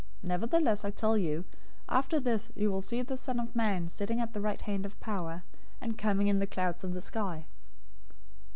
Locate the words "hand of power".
4.59-5.43